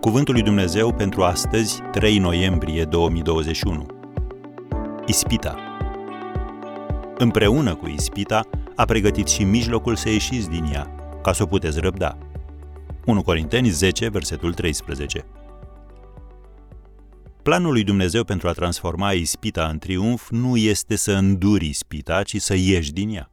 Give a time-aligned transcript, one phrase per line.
[0.00, 3.86] Cuvântul lui Dumnezeu pentru astăzi, 3 noiembrie 2021.
[5.06, 5.58] Ispita.
[7.16, 8.44] Împreună cu ispita,
[8.76, 12.18] a pregătit și mijlocul să ieșiți din ea, ca să o puteți răbda.
[13.04, 15.26] 1 Corinteni 10, versetul 13.
[17.42, 22.40] Planul lui Dumnezeu pentru a transforma ispita în triumf nu este să înduri ispita, ci
[22.40, 23.30] să ieși din ea.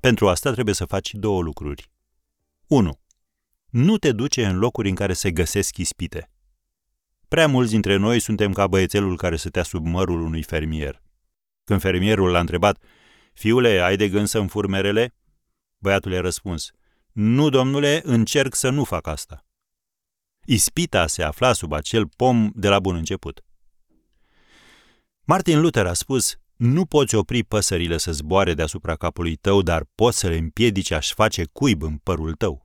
[0.00, 1.90] Pentru asta trebuie să faci două lucruri.
[2.66, 2.98] 1
[3.74, 6.30] nu te duce în locuri în care se găsesc ispite.
[7.28, 11.02] Prea mulți dintre noi suntem ca băiețelul care stătea sub mărul unui fermier.
[11.64, 12.82] Când fermierul l-a întrebat,
[13.32, 15.14] Fiule, ai de gând să furmerele?
[15.78, 16.70] Băiatul i-a răspuns,
[17.12, 19.46] Nu, domnule, încerc să nu fac asta.
[20.44, 23.44] Ispita se afla sub acel pom de la bun început.
[25.24, 30.18] Martin Luther a spus, nu poți opri păsările să zboare deasupra capului tău, dar poți
[30.18, 32.63] să le împiedici a-și face cuib în părul tău.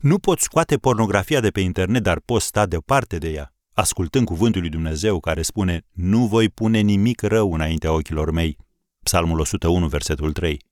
[0.00, 4.60] Nu poți scoate pornografia de pe internet, dar poți sta deoparte de ea, ascultând cuvântul
[4.60, 8.56] lui Dumnezeu care spune Nu voi pune nimic rău înaintea ochilor mei.
[9.02, 10.64] Psalmul 101, versetul 3.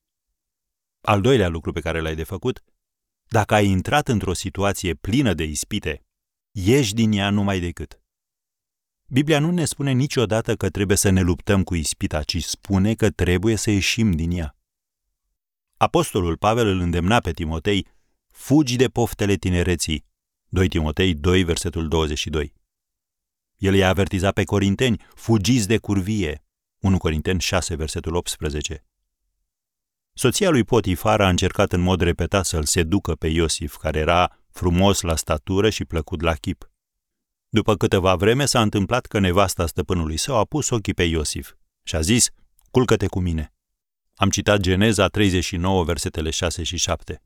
[1.01, 2.63] Al doilea lucru pe care l-ai de făcut,
[3.27, 6.03] dacă ai intrat într-o situație plină de ispite,
[6.51, 8.01] ieși din ea numai decât.
[9.07, 13.09] Biblia nu ne spune niciodată că trebuie să ne luptăm cu ispita, ci spune că
[13.09, 14.55] trebuie să ieșim din ea.
[15.77, 17.87] Apostolul Pavel îl îndemna pe Timotei
[18.35, 20.05] Fugi de poftele tinereții.
[20.49, 22.53] 2 Timotei 2, versetul 22.
[23.57, 26.45] El i-a avertizat pe corinteni, fugiți de curvie.
[26.79, 28.85] 1 Corinteni 6, versetul 18.
[30.13, 35.01] Soția lui Potifar a încercat în mod repetat să-l seducă pe Iosif, care era frumos
[35.01, 36.71] la statură și plăcut la chip.
[37.49, 41.95] După câteva vreme s-a întâmplat că nevasta stăpânului său a pus ochii pe Iosif și
[41.95, 42.29] a zis,
[42.71, 43.53] culcă-te cu mine.
[44.15, 47.21] Am citat Geneza 39, versetele 6 și 7.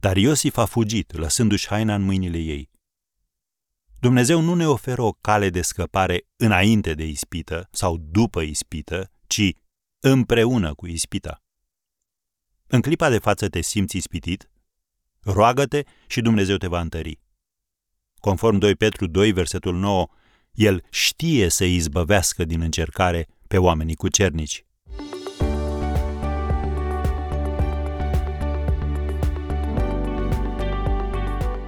[0.00, 2.70] Dar Iosif a fugit, lăsându-și haina în mâinile ei.
[3.98, 9.52] Dumnezeu nu ne oferă o cale de scăpare înainte de ispită sau după ispită, ci
[10.00, 11.42] împreună cu ispita.
[12.66, 14.50] În clipa de față te simți ispitit?
[15.20, 17.20] Roagă-te și Dumnezeu te va întări.
[18.18, 20.08] Conform 2 Petru 2, versetul 9,
[20.52, 24.08] El știe să izbăvească din încercare pe oamenii cu